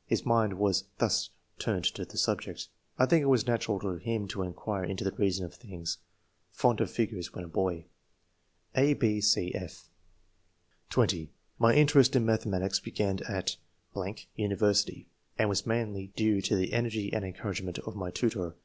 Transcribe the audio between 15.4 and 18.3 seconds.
was mainly due to the energy and encouragement of my